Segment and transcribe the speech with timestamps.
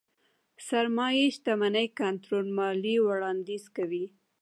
[0.67, 4.05] سرمايې شتمنۍ کنټرول ماليې وړانديز کوي.